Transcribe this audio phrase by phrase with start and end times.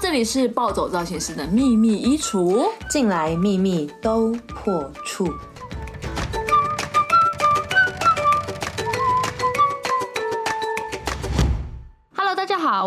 [0.00, 5.28] 这里是暴走造型师的秘密衣橱，进来秘密都破处。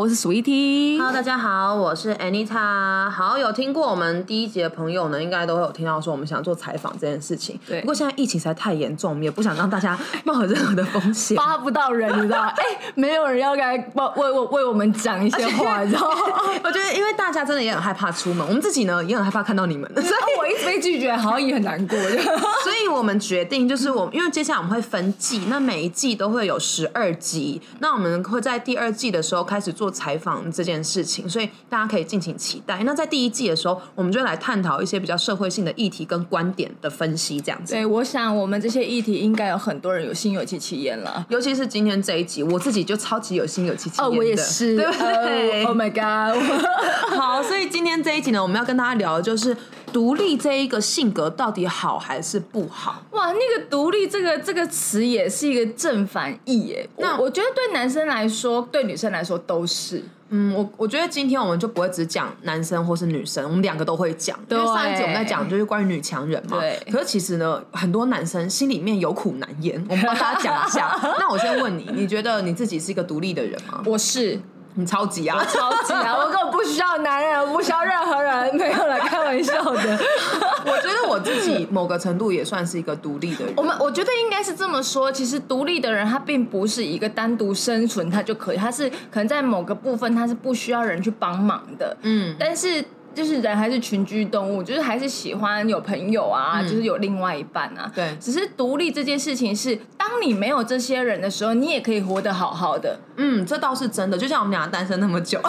[0.02, 0.98] 我是 Sweetie。
[0.98, 3.08] Hello，大家好，我是 Anita。
[3.08, 7.60] 好，有听过我们第一集的朋友呢，应该都会有听到说我们想做采访这件事情。
[7.68, 12.48] 对，不过现在疫情实在太严重，我们也不想让大家冒任何的风险， 发不到人，你知道吗？
[12.48, 12.64] 哎，
[12.96, 16.16] 没有人要来为我为我们讲一些话，你知道吗？
[16.66, 21.96] 我觉得，因为大家真的也很害怕出门，我们自己呢也很害怕看到你们，所 以我一直被拒绝，好像也很难过。
[22.00, 29.72] 所以我们决定，就是我因为接下来我们会分季，那每一季都会有十二集，那我们会在第二季的时候开始。
[29.72, 32.82] 做采访这件事情，所以大家可以敬请期待。
[32.84, 37.74] 那在第一季的时候，我们就来探讨一些比较社会性的议题跟观点的分析，这样子。
[37.74, 41.26] 对，我想我们这些议题应该有很多人有心有戚戚焉了。
[41.30, 44.16] 尤其是今天这一集，我自己就超级有心有戚戚焉的。
[44.16, 46.42] 哦，我也是，对不对？Oh my god！
[47.18, 49.56] 好，所以今天这一集呢，我们要跟大家聊的就是
[49.92, 53.04] 独立这一个性格到底好还是不好？
[53.12, 56.88] 哇，那个独立这个这个词也是一个正反义耶。
[56.98, 59.66] 那我觉得对男生来说，对女生来说都。
[59.72, 64.38] 是，嗯，我我觉得今天我们就不会只讲男生或是女生，我们两个都会讲。
[64.50, 66.78] 因为上一集我们在讲就是关于女强人嘛，对。
[66.92, 71.00] 可是其实呢，很多男生心里面有苦难言，我们帮大家讲一下。
[71.20, 73.82] 那我先问你，你觉得你自己是一个独立的人吗？
[73.86, 74.38] 我是。
[74.76, 76.16] 你超级啊，超级啊！
[76.18, 80.00] 我根本不需要男人，不需要任何人，没有来开玩笑的。
[80.66, 83.54] 我觉得我自己某个程度也算是一个独立的人。
[83.58, 91.98] 我们我觉得应该是这么说，其实独立的人他并不是一个单独生存他就可以，他是可能在某个部分他是不需要人去帮忙的。
[92.04, 92.84] 嗯，但是。
[93.14, 97.92] 就是人还是群居动物，就是还是喜欢有朋友啊，就是有另外一半啊。
[97.94, 103.00] 对，只是独立这件事情是，当你没有这些人的时候，你也可以活得好好的。
[103.18, 104.18] 嗯，这倒是真的。
[104.18, 105.40] 就像我们俩单身那么久，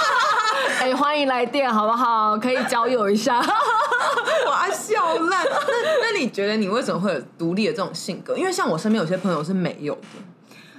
[0.80, 2.36] 哎，欢迎来电好不好？
[2.38, 3.38] 可以交友一下。
[4.46, 5.44] 我爱笑烂。
[5.44, 8.36] 那那你觉得你为什么会有独立的这种性格？
[8.36, 10.00] 因为像我身边有些朋友是没有的。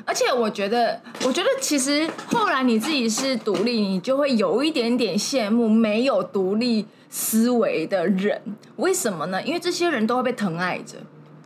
[0.05, 8.41] 而且我觉得，我觉得其实后来你自己是独立，你就会有一点点羡慕没有独立思维的人。
[8.77, 9.41] 为什么呢？
[9.43, 10.97] 因为这些人都会被疼爱着。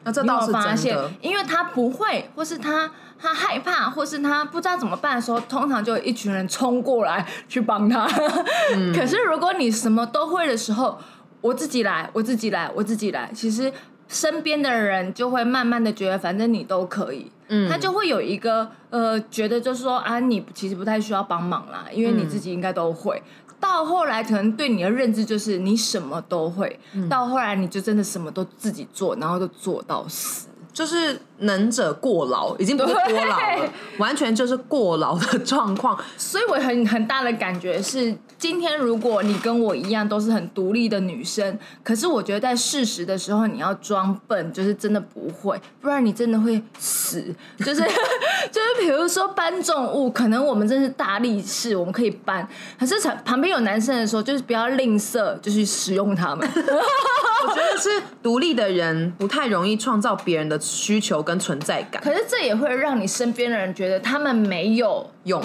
[0.05, 8.05] 那这倒是发现，因为他不会，或是他他害怕，或是他不知道怎么办的时候，通常就有一群人冲过来去帮他。
[8.95, 10.97] 可是如果你什么都会的时候，
[11.41, 13.71] 我自己来，我自己来，我自己来，其实。
[14.07, 23.21] 身边的人就会慢慢的觉得，反正你都可以，嗯，他就会有一个呃，觉得就是说啊，你其实不太需要帮忙啦，因为你自己应该都会。
[23.59, 30.49] 到后来，可能对你的认知就是你什么都会，到后来你就真的什么都自己做，然后就做到死。
[30.73, 35.97] 就是能者过劳，已经不是多劳了，完全就是过劳的状况。
[36.17, 47.23] 所以我很很大的感觉是，今天如果你跟我一样都是很独立的女生，可是我觉得在事实的时候你要装笨，就是真的不会，不然你真的会死。
[47.59, 47.81] 就是
[48.51, 52.47] 就是比如说搬重物，可能我们真是大力士，我们可以搬，
[52.79, 56.47] 可是旁边有男生的时候，就是不要吝啬，就去使用他们。
[57.45, 57.89] 我觉得是
[58.21, 65.41] 独立的人不太容易创造别人的需求跟存在感，可是这也会让你身边的人觉得他们没有用。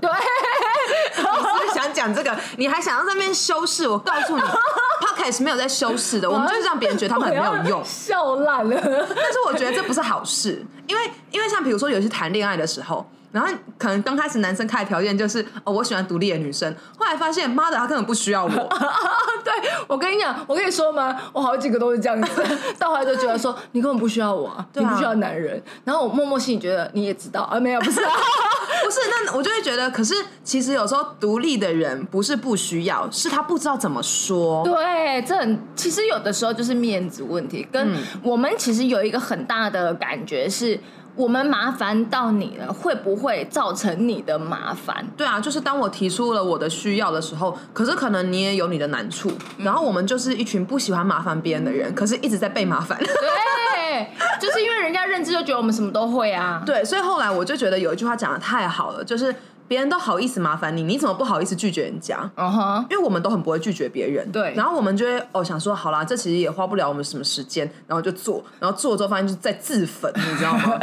[0.00, 3.88] 对， 我是想讲这个，你还想要在那边修饰？
[3.88, 4.42] 我告诉你，
[5.00, 8.76] Podcast 没有在修饰的，我们就是让别人觉得他们很没有用，笑烂了。
[8.80, 13.08] 但是我觉得这不是好事，因为因为像比如说有些谈恋爱的时候。
[13.32, 16.74] 然后可能刚开始男生开的条件就是哦，我喜欢独立的女生。
[16.98, 18.50] 后来发现，妈的，他根本不需要我。
[19.44, 19.52] 对
[19.86, 21.16] 我跟你讲，我跟你说吗？
[21.32, 22.42] 我好几个都是这样子，
[22.78, 25.62] 到后来就觉得说，你根本不需要我啊，你不需要男人。
[25.84, 28.10] 然后我默默心里觉得，你也知道啊，没有，不是，啊
[28.84, 28.98] 不是。
[29.08, 34.64] 那我就会觉得，可是其实有时候独立的人不是不需要，是他不知道怎么说。
[34.64, 37.66] 对，这很其实有的时候就是面子问题。
[37.70, 40.78] 跟我们其实有一个很大的感觉是。
[41.16, 45.06] 我们麻烦到你了，会不会造成你的麻烦？
[45.16, 52.98] 对啊，就是当我提出了我的需要的时候，可是可能你也有你的难处，然后我们就是一群不喜欢麻烦别人的人，可是一直在被麻烦。
[52.98, 54.08] 对，
[54.40, 56.62] 就是因为人家认知就觉得我们什么都会啊。
[56.64, 59.34] 对，所以后来我就觉得有一句话讲的太好了，就是。
[59.70, 62.28] 别人都好意思麻烦你，你怎么不好意思拒绝人家？
[62.34, 64.28] 嗯哼，因为我们都很不会拒绝别人。
[64.32, 70.76] 对，然后我们就会哦想说，好啦，这其实也花不了我们什么时间，然后就做，然后做之后发现就是在自焚，你知道吗？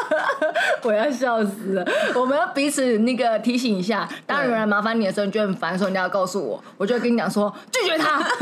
[0.82, 1.86] 我要笑死了！
[2.14, 8.18] 我们要彼此那个提醒一下，当有人麻烦你的时候，你觉得很烦的时候，你要告诉我，我就会跟你讲说拒绝他。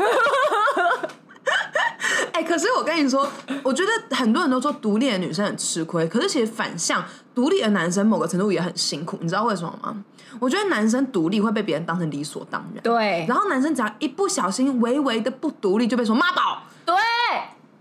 [2.33, 3.29] 哎，可是我跟你说，
[3.65, 7.05] 我觉得很多人都说独立的女生很吃亏，可是其实反向。
[7.41, 10.05] 独立的男生某个程度也很辛苦，你知道为什么吗？
[10.39, 16.65] 我觉得男生独立会被别人当成理所当然，对然后男生只要一不小心微微的不独立，就被说妈宝。
[16.85, 16.95] 对，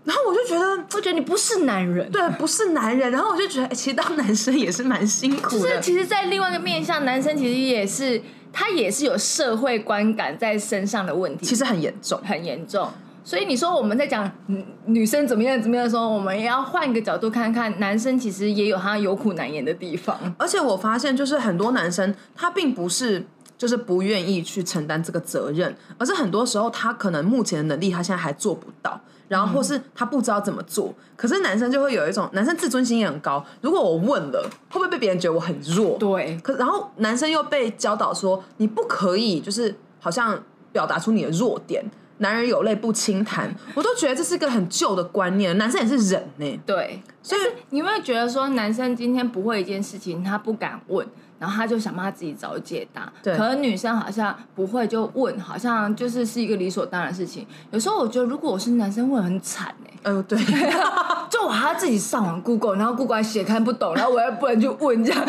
[0.04, 2.10] 然后我就觉得，我觉得你不是男人。
[2.10, 3.12] 对，不是男人。
[3.12, 5.78] 然后我就觉得，哎其实当男生也是蛮辛苦就是。
[5.82, 12.18] 其实，在另外一个面向，男生其实也是他也是有社会观感在身上的问题，其实很严重。
[12.24, 12.90] 很严重。
[13.22, 20.18] 所以你说我们在讲女女生怎么样怎么样的时候，我们也要换一个角度看看，男生其实也有他有苦难言的地方。
[20.38, 23.24] 而且我发现，就是很多男生他并不是
[23.58, 30.94] 就是不愿意去承担这个责任，而是很多时候他可能目前的能力他现在还做不到，然后或是他不知道怎么做。
[31.14, 35.98] 可是男生就会有一种男生自尊心也很高，如果我问了，会不会被别人觉得我很弱？
[35.98, 41.84] 对，可然后男生又被教导说，你不可以就是好像表达出你的弱点。
[42.20, 45.56] 男人有泪不轻弹，我都觉得这是个很旧的观念。
[45.56, 47.40] 男生也是人呢、对，所以
[47.70, 51.06] 你有没有觉得说，男生今天不会一件事情，他不敢问，
[51.38, 53.10] 然后他就想帮他自己找解答。
[53.22, 57.46] 对可能女生好像不会就问，好像就是是一个理所当然的事情。
[57.70, 60.38] 有时候我觉得，如果我是男生，会很惨哎、呃，对，
[61.30, 65.24] 就我还要自己上网 Google，然后 Google 还写看不懂，然后我又不能去问这样。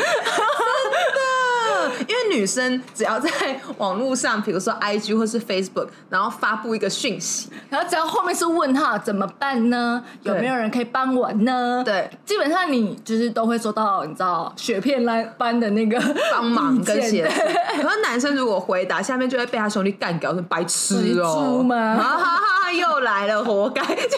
[2.07, 3.29] 因为女生只要在
[3.77, 10.03] 网络上，比如说 IG 或是 Facebook，然后发布一个讯息，然后只要后面是问号，怎么办呢？
[10.23, 11.81] 有没有人可以帮我呢？
[11.85, 16.01] 对，基本上你就是都会收到，你知道雪片来般的那个
[16.31, 17.81] 帮忙跟意见协助。
[17.81, 23.81] 可是男生如果回答，下面就会被他兄弟干掉，是白痴哦、猪吗哈哈哈，又来了，活该！
[23.85, 24.17] 就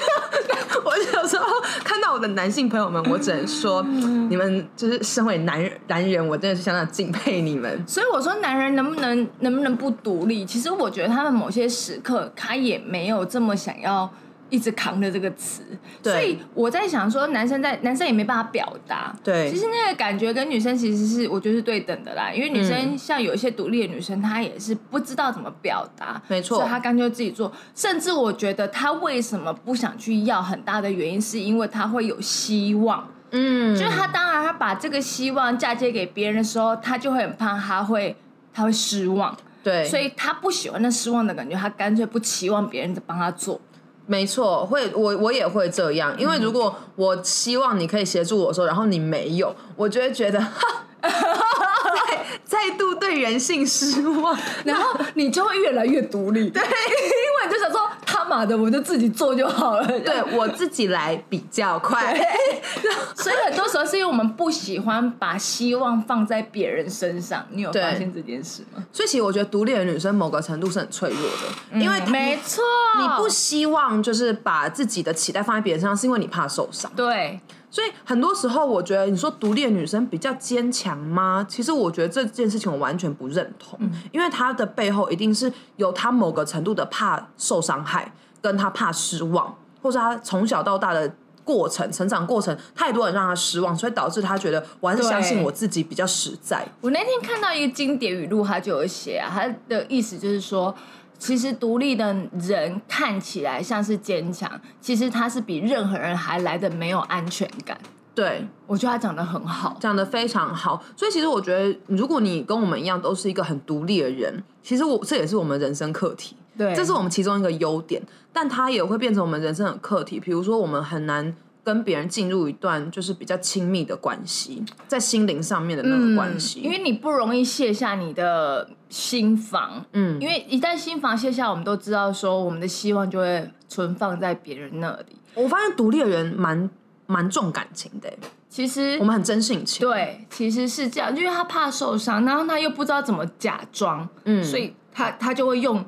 [0.84, 1.46] 我有时候
[1.84, 7.73] 看到我的男性朋友们，我只能说，你们就是身为男，男人，我真的是相当敬佩你们。
[7.88, 10.46] 所以我说，男人能不能能不能不独立？
[10.46, 14.10] 其实我觉得他们某些时刻，他也没有这么想要
[14.50, 15.64] 一直扛着这个词。
[16.02, 19.16] 对所以我在想说，男生在男生也没办法表达。
[19.24, 22.32] 对其实那个感觉跟女生其实是我觉得是对等的啦。
[22.32, 27.52] 因为女嗯生像有一些独立的女生，她也是不知道怎么表达，没错所以她干脆自己做。
[27.74, 33.08] 甚至我觉得她为什么不想去要，很大的原因是因为她会有希望。
[33.36, 38.16] 嗯，就是他当然他把这个希望嫁接给别人的时候，他就会很怕他会
[38.54, 43.60] 他会失望，对，所以他不喜欢那失望的感觉，他干脆不期望别人帮他做。
[44.06, 52.20] 没错，会我我也会这样，因为如果我希望你可以协助我的时候，然后你没有，我就会觉得，哈 再
[52.70, 54.38] 再度对人性失望。
[54.66, 57.90] 然后你就会越来越独立， 对，因为你就想说
[58.24, 59.88] 他妈的，我就自己做就好了。
[60.00, 62.16] 对我自己来比较快，
[63.16, 67.46] 所以很多时候是因为我们不喜欢把希望放在别人身上。
[67.50, 68.84] 你有发现这件事吗？
[68.92, 72.64] 所以其实我觉得独立的女生某个程度是很脆弱的，因为没错，
[72.98, 76.92] 你不希望就是把自己的期待放在别人身上，是因为你怕受伤。
[76.96, 77.40] 对，
[77.74, 81.44] 所以很多时候，我觉得你说独立的女生比较坚强吗？
[81.50, 83.80] 其实我觉得这件事情我完全不认同，
[84.12, 96.64] 因为她的背后一定是有她某个程度的怕受伤害，跟她怕失望，或是她从小到大的过程、成长过程太多人让她失望，所以导致她觉得我还是相信我自己比较实在。
[96.80, 100.76] 我那天看到一个经典语录，他就有写啊，他的意思就是说，
[101.18, 104.50] 其实独立的人看起来像是坚强，
[104.82, 107.78] 其实他是比任何人还来的没有安全感。
[108.16, 110.84] 对，我觉得他讲的很好，讲的非常好。
[110.96, 116.36] 所以其实我觉得，如果你跟我们一样都是一个很独立的人，其实我这也是我们人生课题。
[116.56, 118.00] 对，这是我们其中一个优点，
[118.32, 120.20] 但它也会变成我们人生的课题。
[120.20, 126.60] 比如说，我们很难跟别人进入一段就是比较亲密的关系，在心灵上面的那个关系。
[126.62, 135.16] 嗯因为你不容易卸下你的心房，嗯因为一旦心房卸下，我们都知道说我们的希望就会存放在别人那里。
[135.36, 136.70] 我发现独立的人蛮
[137.06, 138.18] 蛮重感情的欸，
[138.50, 139.88] 其实我们很真性情。
[139.88, 145.84] 对，其实是这样，因为他怕受伤，然后他又不知道怎么假装，嗯所以他他就会用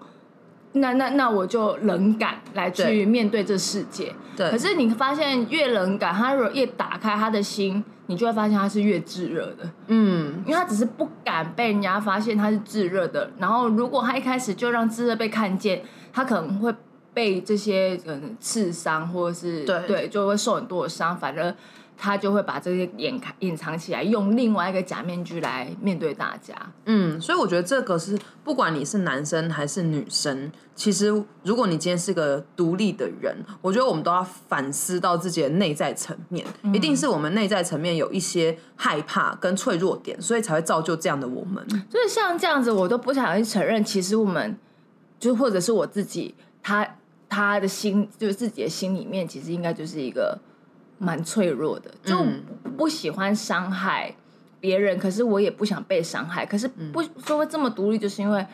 [0.75, 4.13] 那那那我就冷感来去面对这世界。
[4.37, 13.31] 对可是你发现越冷感，他如果越打开他的心，你就会发现他是越炙热的，嗯，因为他只是不敢被人家发现他是炙热的。
[13.39, 16.73] 然后如果他一开始就让炙热被看见，他可能会
[17.13, 21.55] 被这些嗯刺伤，或者是对对就会受很多的伤，反而。
[21.97, 26.53] 他就会把这些掩开隐藏起来，用另外一个假面具来面对大家。
[26.85, 31.07] 嗯，所以我觉得这个是不管你是男生还是女生，其实
[31.43, 41.65] 如果你今天是个独立的人，我觉得我们都要反思到自己的内在层面，一定是我们内在层面有一些害怕跟脆弱点，所以才会造就这样的我们。
[41.89, 44.57] 就是像这样子，我都不想去承认，其实我们
[45.17, 46.87] 就或者是我自己，他
[47.29, 50.37] 他的心就是自己的心里面，其实应该就是一个
[50.97, 52.43] 蛮脆弱的，就嗯
[52.77, 54.15] 不喜欢伤害
[54.59, 56.45] 别人，可是我也不想被伤害。
[56.45, 58.45] 可是不说会这么独立，就是因为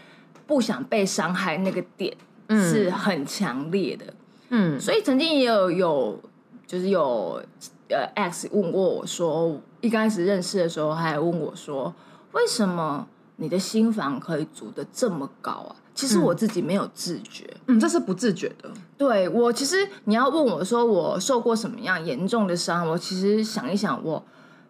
[0.47, 2.15] 不想被伤害那个点
[2.49, 4.05] 是很强烈的。
[4.49, 6.19] 嗯所以曾经也有有
[6.67, 7.41] 就是有
[7.89, 11.93] 呃 X 问过我说，一开始认识的时候还问我说，
[12.33, 13.07] 为什么
[13.37, 15.75] 你的心房可以筑的这么高啊？
[15.93, 17.45] 其实我自己没有自觉。
[17.67, 18.69] 嗯，这是不自觉的。
[18.97, 24.23] 对我，其实你要问我说我受过什么样严重的伤，我其实想一想，我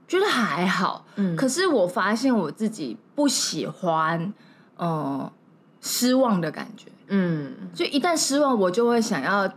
[0.08, 1.06] 觉得还好。
[1.16, 4.34] 嗯，可是我发现我自己不喜欢，
[4.78, 5.32] 呃，
[5.80, 6.88] 失望的感觉。
[7.14, 9.50] 嗯就一旦失望，我就会想要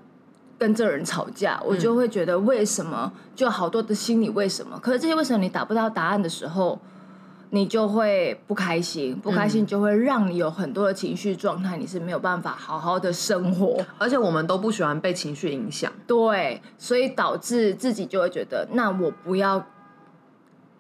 [0.59, 4.78] 跟这人吵架，我就会觉得为什么，就好多的心理为什么。
[4.80, 6.80] 可是这些为什么你达不到答案的时候，
[7.54, 13.80] 你就会不开心，不开心就会让你有很多的情绪状态，你是没有办法好好的生活。
[13.96, 15.92] 而且我们都不喜欢被情绪影响。
[16.04, 19.64] 对，所以导致自己就会觉得，那我不要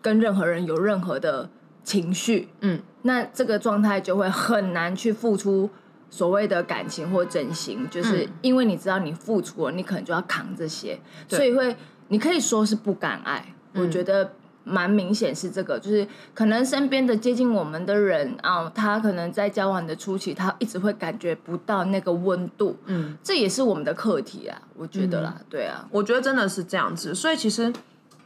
[0.02, 1.48] 跟任何人有任何的
[1.84, 5.70] 情绪，嗯，那这个状态就会很难去付出
[6.10, 11.76] 所谓的感情或真心，就是因为你知道你付出了，你可能就要扛这些，所以会
[12.08, 14.32] 你可以说是不敢爱，我觉得。
[14.64, 27.14] 蛮明显是这个，就是可能身边的接近我们的人啊，他可能在交往的初期，他一直会感觉不到那个温度，嗯，这也是我们的课题啊，我觉得啦，对啊，我觉得真的是这样子。
[27.14, 27.72] 所以其实，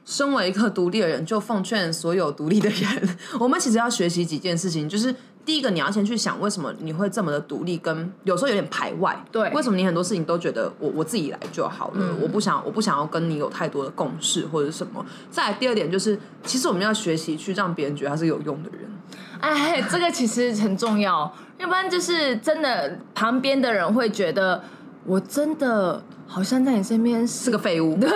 [0.05, 5.15] 身为一个独立的人，就奉劝所有独立的人， 我们其实要学习几件事情，就是。
[5.49, 9.19] 第一个，你要先去想为什么你会这么的独立，跟有时候有点排外。
[9.33, 15.03] 对为什么你很多事情都觉得我我自己来就好了，我不想我不想要跟你有太多的共识或者什么。
[15.31, 18.91] 再来第二点就是，其实我们要学习去让别人觉得他是有用的人。
[19.41, 24.63] 哎，这个其实很重要，要不然就是真的旁边的人会觉得
[25.07, 27.97] 我真的好像在你身边是是个废物。
[27.99, 28.11] 对，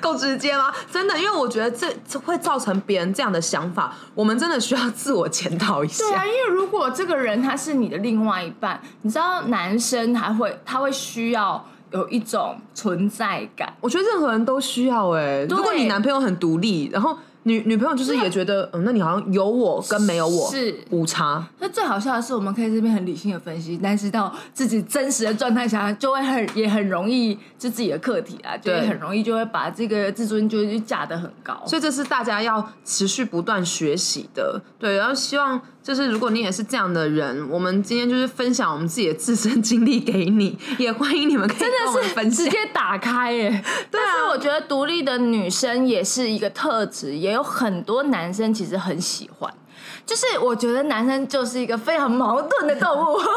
[0.00, 0.72] 够直接吗？
[0.90, 6.04] 真的，因为我觉得这这会造成别人这样的想法，我们真的需要自我检讨一下。
[6.04, 21.46] 对啊，因为如果这个人他是你的另外一半，你知道男生还会他会需要有一种存在感，我觉得任何人都需要哎、如果你男朋友很独立，然后女女朋友就是也觉得，嗯，那你好像有我跟没有我是无差。
[21.58, 31.62] 那最好笑的是，我们可以这边很理性的分析，但是到自己真实的状态下，就会很也很容易就自己的课题啊，就很容易就会把这个自尊就就架得很高。
[31.66, 34.96] 所以这是大家要持续不断学习的，对。
[34.98, 42.30] 然后希望就是如果你也是这样的人，我们今天就是分享我们自己的自身经历给你，也欢迎你们可以真的是。
[42.30, 43.48] 直接打开耶！
[43.90, 49.52] 对啊但是我觉得独立的女生也是一个特质，也有很多男生其实很喜欢。
[50.06, 53.18] 就是我觉得男生就是一个非常矛盾的动物。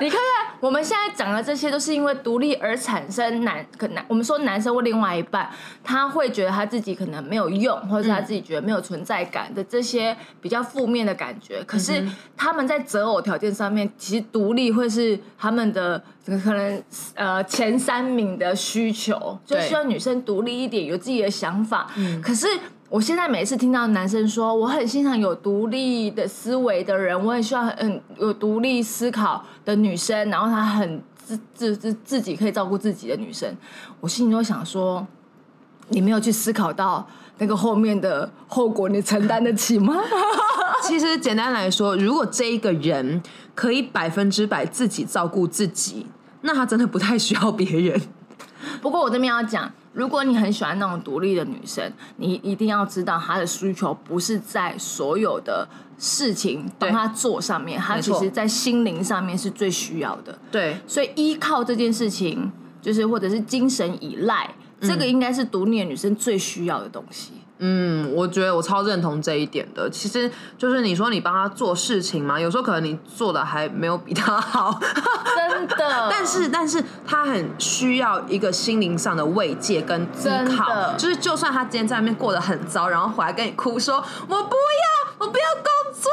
[0.00, 5.50] 你看看我们现在讲的这些，都是因为独立而产生男可男，我们说男生或另外一半，
[5.84, 11.62] 他会觉得他自己可能没有用，或者是他自己觉得没有存在感的这些比较负面的感觉。
[11.64, 12.02] 可是
[12.34, 16.82] 他们在择偶条件上面，其实独立会是他们的可能
[17.14, 21.86] 呃前三名的需求，就对希望女生独立一点，有自己的想法。
[22.22, 22.46] 可是。
[22.90, 33.48] 我现在每次听到男生说我很欣赏有独立的思维的人，我很希望很有独立思考的女生，然后她很自自自自己可以照顾自己的女生，
[34.00, 35.06] 我心里就想说，
[35.90, 37.06] 你没有去思考到
[37.38, 39.94] 那个后面的后果，你承担得起吗？
[40.82, 43.22] 其实简单来说，如果这一个人
[43.54, 46.08] 可以百分之百自己照顾自己，
[46.40, 48.00] 那他真的不太需要别人。
[48.82, 55.68] 不过我这边要讲，如果你很喜欢那种独立的女生，你一定要知道她的需求不是在所有的
[55.98, 60.38] 事情帮她做上面，她其实在心灵上面是最需要的。
[60.50, 64.48] 对，所以依靠这件事情，就是或者是精神依赖，
[64.80, 67.32] 这个应该是独立的女生最需要的东西。
[67.60, 69.88] 嗯，我觉得我超认同这一点的。
[69.90, 74.80] 其实就是你说你帮他做事情嘛，有时候可能你做的还没有比他好，
[75.36, 86.10] 真的， 但是但是他很需要一个心灵上的慰藉跟依靠，就是就算他今天在外面过得很糟，然后回来跟你哭说我不要，我不要工作，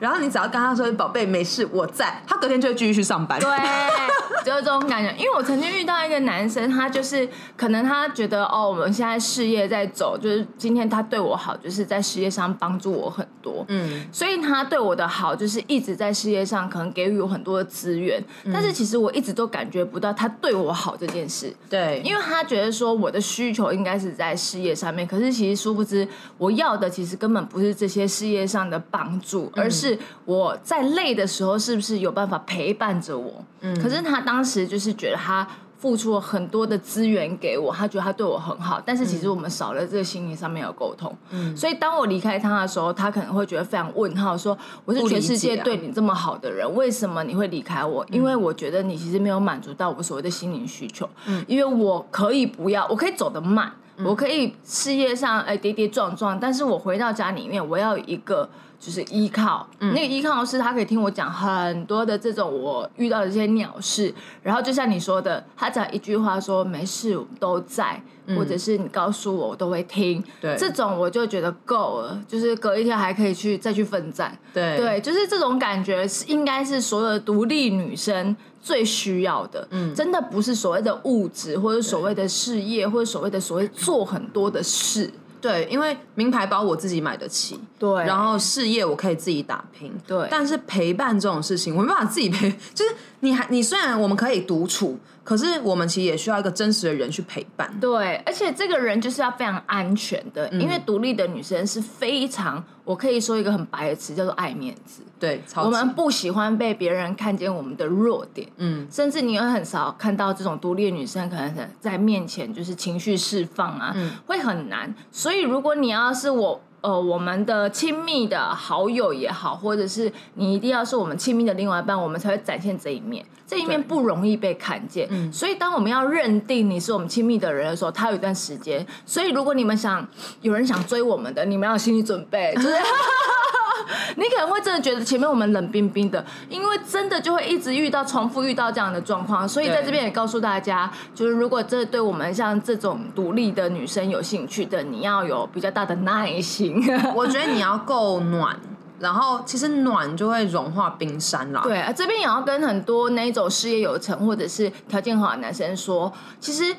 [0.00, 3.38] 然后你只要跟他说宝贝没事，我在，他隔天就会继续去上班。
[3.40, 3.48] 对，
[4.44, 5.12] 就是这种感觉。
[5.16, 21.54] 因为我曾经遇到一个男生，他就是可能他觉得哦，我们现在事业在走，就是今天他对我好，就是在事业上帮助我很多，嗯，所以他对我的好就是一直在事业上可能给予我很多的资源，但是其实我一直都感觉不到他对我好这件事。
[21.68, 29.77] 对，因为他觉得说我的需求应该是在事业上面，可是其实殊不知我要的其实根本不是这些事业上的帮助，而是
[30.24, 33.44] 我在累的时候是不是有办法陪伴着我。
[33.60, 35.46] 嗯，可是他当时就是觉得他
[35.78, 41.16] 付出了很多的资源给我，他觉得他对我很好，但是其实我们少了这个心灵上面的沟通。
[41.30, 48.04] 嗯，所以当我离开他的时候，他可能会觉得非常问号，说我是全世界对你这么好的人，为什么你会离开我？
[48.10, 51.08] 因为我觉得你其实没有满足到我所谓的心灵需求。
[51.26, 53.72] 嗯，因为我可以不要，我可以走得慢，
[54.04, 58.48] 我可以事业上哎跌跌撞撞，但是我回到家里面，我要一个。
[58.80, 68.00] 就是依靠，那个依靠是他可以听我讲很多的这种我遇到的这些鸟事，然后就像你说的，他讲一句话说没事都在，
[68.36, 85.10] 或者是你告诉我我都会听，对，这种我就觉得够了，就是隔一天还可以去再去奋战，对，对，就是这种感觉是应该是所有的独立女生最需要的，嗯，真的不是所谓的物质或者所谓的事业或者所谓的所谓做很多的事。
[85.40, 94.98] 对，因为名牌包我自己买得起，对，然后事业我可以自己打拼，对，但是陪伴这种事情，我没办法自己陪， 就是你还你虽然我们可以独处。
[95.24, 97.70] 可是我们其实也需要一个真实的人去陪伴。
[97.78, 105.02] 对，而且这个人就是要非常安全的，因为独立的女生是非常，我可以说一个很白的词，叫做爱面子。
[105.20, 108.48] 对，我们不喜欢被别人看见我们的弱点。
[108.56, 113.94] 嗯，甚至你也很少看到这种独立的女生可能在面前就是情绪释放啊，
[114.24, 114.94] 会很难。
[115.12, 116.62] 所以如果你要是我。
[116.88, 123.22] 呃，我们的亲密的好友也好，或者是你一定要是我们亲密的另外一半，我们才会展现这一面。
[123.46, 128.86] 这一面不容易被看见，所以当我们要认定你是我们亲密的人的时候，他有一段时间。
[129.04, 130.06] 所以如果你们想
[130.40, 132.68] 有人想追我们的，你们要有心理准备，就是。
[134.16, 146.82] 你可能会真的觉得前面我们冷冰冰的，因为真的就会一直遇到重复遇到这样的状况，所以在这边也告诉大家，就是如果这对我们像这种独立的女生有兴趣的，你要有比较大的耐心。
[147.14, 148.58] 我觉得你要够暖，
[148.98, 151.60] 然后其实暖就会融化冰山啦。
[151.62, 156.74] 对啊，这边也要跟很多那种事业有成或者是条件好的男生说，其实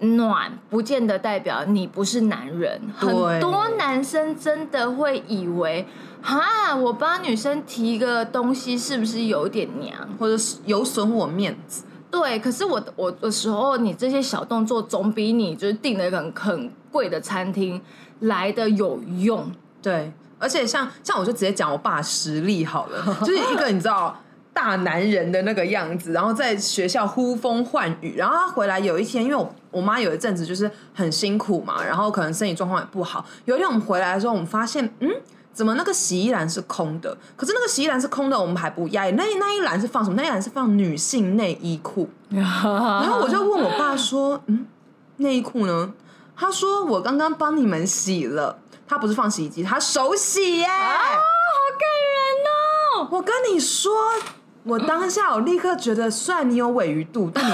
[0.00, 2.80] 暖不见得代表你不是男人。
[2.96, 5.86] 很多男生真的会以为。
[6.22, 11.82] 哈，我帮女生提个东西，是不是有点娘，或者是有损我面子？
[12.10, 17.80] 对，可是我我的时候，你这些小动作总比你就是订了一个很贵的餐厅
[18.20, 19.50] 来的有用。
[19.82, 24.16] 对，而且像像我就直接讲我爸实力好了， 就是一个你知道
[24.52, 35.10] 大男人的那个样子，然后在学校呼风唤雨，然后他回来有一天，因为我我妈有一阵子就是很辛苦嘛，然后可能身体状况也不好，有一天我们回来的时候，我们发现嗯。
[35.52, 37.16] 怎么那个洗衣篮是空的？
[37.36, 39.12] 可是那个洗衣篮是空的，我们还不压抑。
[39.12, 40.16] 那那一篮是放什么？
[40.16, 42.08] 那一篮是放女性内衣裤。
[42.30, 42.44] 然
[43.04, 44.66] 后我就问我爸说：“嗯，
[45.18, 45.92] 内衣裤呢？”
[46.34, 50.64] 他说：“我刚刚帮你们洗了。”他不是放洗衣机，他手洗耶！
[50.64, 51.18] 啊，好
[51.78, 53.08] 感人哦！
[53.10, 53.92] 我跟你说，
[54.64, 57.44] 我当下我立刻觉得，虽然你有尾鱼肚，但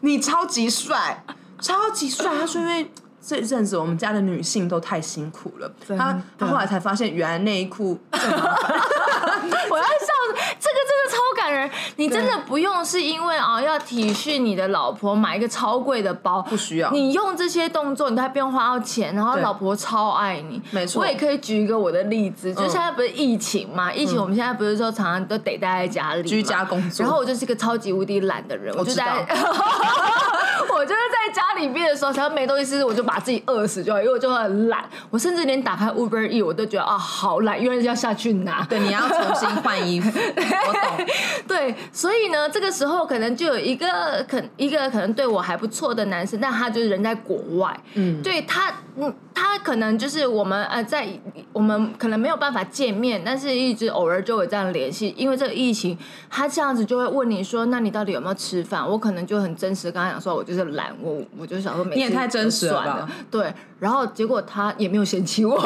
[0.00, 1.24] 你 你超级帅，
[1.60, 2.36] 超级帅。
[2.36, 2.90] 他说因为。
[3.26, 5.68] 这一阵子，我们家的女性都太辛苦了。
[5.98, 7.98] 她她后来才发现，原来内裤。
[8.12, 10.12] 我要笑，
[10.58, 11.68] 这个真的超感人。
[11.96, 16.90] 你真的不用是因为啊要体恤你的老婆买一个超贵的包，不需要。
[16.92, 20.62] 你用这些动作，你还不用花到钱，然后老婆超爱你。
[20.70, 21.02] 没错。
[21.02, 23.92] 我也可以举一个我的例子，就现在不是疫情嘛？
[23.92, 27.04] 疫情我们现在不是说常常都得待在家里，居家工作。
[27.04, 29.26] 然后我就是一个超级无敌懒的人，我就在。
[30.68, 34.84] 我就是在家里面的时候，想要没东西吃，我就把自己饿死就好，因为我就很懒。
[35.10, 38.62] 我甚至连打开 Uber E，我都觉得啊，好懒，因为要下去拿。
[38.68, 40.10] 对，你要 重新换衣服。
[40.68, 41.06] 我懂。
[41.48, 47.74] 对，所以呢，这个时候可能就有一个可一个可能对我还不错的男生，但他就是人在国外。
[47.94, 51.08] 嗯，对他，嗯，他可能就是我们呃，在
[51.52, 55.14] 我们可能没有办法见面，但是一直偶尔就会这样联系。
[55.16, 55.96] 因为这个疫情，
[56.28, 63.08] 他这样子就会问你说：“那你到底有没有吃饭？”我可能就很真实跟他讲说：“我就是。”懒我，我就想说，你也太真实了。
[63.30, 65.60] 对，然后结果他也没有嫌弃我，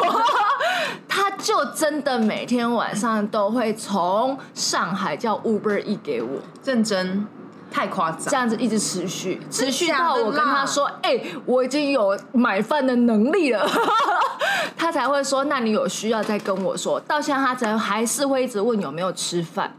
[1.07, 7.27] 他就真的每天晚上都会从上海叫 Uber E 给我，认真，
[7.71, 13.65] 太夸张，这样子一直持续，持续到我跟他说，哎，我已经有买饭的能力了，
[14.77, 16.99] 他才会说，那你有需要再跟我说。
[16.99, 19.73] 到现在他才还是会一直问有没有吃饭。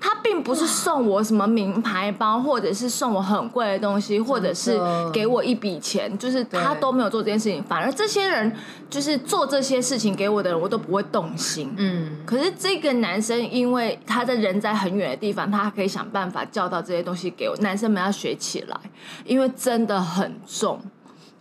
[0.00, 4.78] 他并不是送我什么名牌包，或者是送我很贵的东西，或者是
[5.12, 7.60] 给我一笔钱，就是他都没有做这件事情。
[7.64, 8.54] 反而这些人
[8.88, 11.74] 就是做这些事情给我的人，我都不会动心。
[11.76, 17.56] 嗯，可是这个男生，因为他在人在很远的地方，他可以想办法叫到这些东西给我。
[17.58, 18.76] 男生们要学起来，
[19.24, 20.80] 因为真的很重。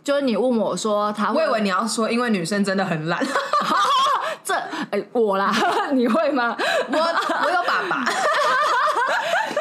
[0.03, 3.21] 就是你问我说他，我以为你要说，因为女生真的很懒。
[4.41, 4.53] 这
[4.91, 5.53] 哎，我啦，
[5.91, 6.55] 你会吗？
[6.89, 8.05] 我我有爸爸。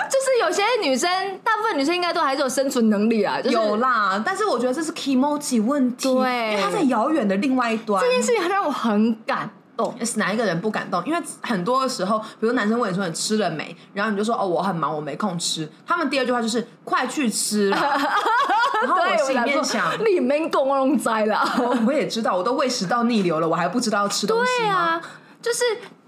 [0.08, 1.10] 就是有些女生，
[1.42, 8.00] 大部分女生应该都还是有生存能力啊，就是有啦，但是我觉得这是 emoji 问题，对因为他在遥远的另外一端。
[8.00, 9.94] 这件事情让我很感动。
[10.04, 11.04] 是哪一个人不敢动？
[11.04, 15.68] 因为很多的时候，比如男生问你说你吃了没，然后你就说哦我很忙，我没空吃。
[15.86, 17.76] 他们第二句话就是快去吃了。
[18.82, 21.40] 然后我心里面想，你们公龙栽了。
[21.58, 24.68] 我我也知道，我都胃食道逆流了，我还不知道要吃东西吗？
[24.68, 25.02] 对啊，
[25.40, 25.64] 就是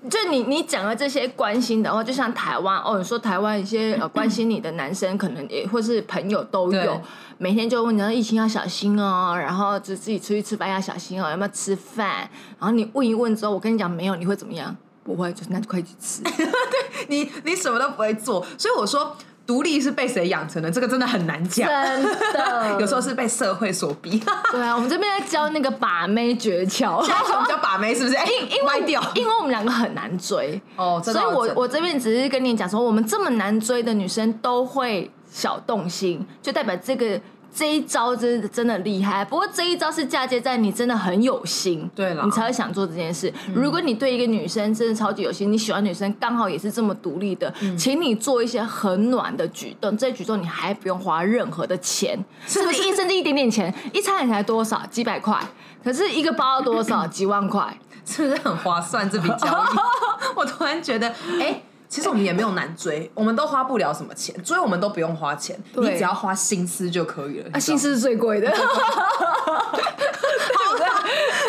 [0.08, 7.00] 就你你讲的这些关心的话，就像台湾哦，你说台湾一些呃 关心你的男生，可能也或是朋友都有，
[7.38, 12.30] 每天就问你，疫情要小心哦，然后就自己出去吃饭要小心哦，有没有吃饭？
[12.58, 14.76] 然后你问一问之后，我跟你讲没有，你会怎么样？
[15.02, 16.22] 不会，就是那就快去吃。
[17.08, 19.16] 你你什么都不会做，所以我说
[19.48, 20.70] 独立是被谁养成的？
[20.70, 21.66] 这个真的很难讲。
[21.66, 22.02] 真
[22.34, 24.22] 的，有时候是被社会所逼。
[24.52, 27.02] 对啊，我们这边在教那个把妹诀窍。
[27.02, 28.16] 现在我们叫把妹是不是？
[28.16, 28.98] 哎、因为。
[29.14, 37.18] 因为我们两个很难追哦这所以我我这边只是跟你讲说，我们这么难追的女生都会小动心，就代表这个
[37.54, 39.24] 这一招真的真的厉害。
[39.24, 43.32] 不过这一招是嫁接在你真的很有心，对了你才会想做这件事。
[43.54, 55.40] 如果你对一个女生真的超级有心，你喜欢女生刚好也是这么独立的，请你做一些很暖的举动，这些举动你还不用花任何的钱， 甚至一甚至一点点钱，一餐也才多少几百块，
[55.82, 57.76] 可是一个包要多少 几万块。
[58.10, 59.76] 是不是很划算这笔交易？
[60.34, 61.06] 我突然觉得，
[61.38, 67.50] 哎、其实我们也没有难追， 我们都花不了什么钱，追我们都不用花钱，你只要花心思就可以了。
[67.52, 68.52] 啊，心思是最贵的。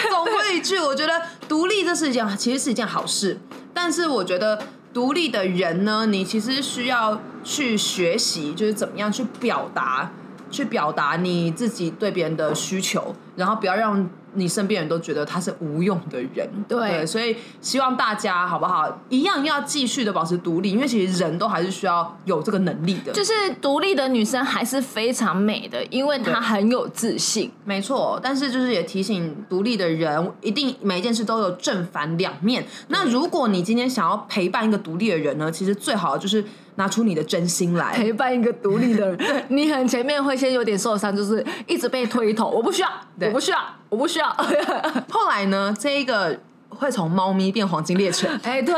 [0.10, 3.40] 总归一句，我觉得独立这是一件其实是一件好事，
[3.74, 4.62] 但是我觉得
[4.94, 10.12] 独立的人呢，你其实需要去学习，就是怎么样去表达，
[10.50, 16.48] 去表达你自己对别人的需求，然后不要让你身边人都觉得他是无用的人。
[16.68, 23.12] 对所以希望大家好不好，一样要继续的保持独立，因为其实人都还是需要有这个能力的。
[23.12, 27.52] 就是独立的女生还是非常美的，因为她很有自信。
[27.66, 32.66] 没错，但是就是也提醒独立的人，一定每一件事都有正反两面。
[32.88, 36.44] 那如果你今天想要陪伴一个独立的人呢，其实最好就是
[36.76, 37.94] 拿出你的真心来。
[37.94, 42.90] 陪伴一个独立的人， 你很前面会先有点受伤，就是一直被推头，我不需要，
[43.20, 43.58] 对我不需要，
[43.90, 44.28] 我不需要。
[45.10, 48.30] 后来呢，这一个会从猫咪变黄金猎犬。
[48.44, 48.74] 哎，对，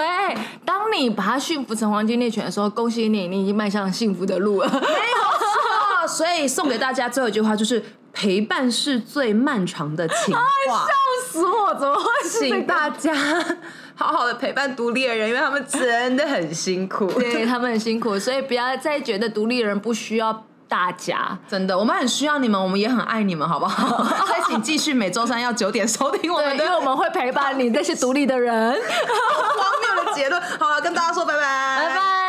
[0.65, 4.67] 当你把它驯服成黄金猎犬的时候，恭喜你，你已经迈向幸福的路了。
[4.67, 10.41] 没错，所以送给大家最后一句话就是：陪伴是最漫长的情 话。
[10.85, 10.93] 笑
[11.27, 11.73] 死我！
[11.75, 12.65] 怎么会请？
[12.65, 13.13] 大家
[13.95, 17.05] 好好的陪伴独立的人，因为他们真的很辛苦。
[17.07, 21.37] 对他们很辛苦，所以不要再觉得独立的人不需要大家。
[21.49, 24.01] 真的，我们很需要你们，我们也很爱你们，好不好？
[24.25, 28.71] 所以请继续每周三要九点收听我，们的因为我们会陪伴你这些独立的人。
[28.71, 30.41] 荒谬的结论。
[30.57, 32.20] 好了，跟大家说拜拜，拜拜。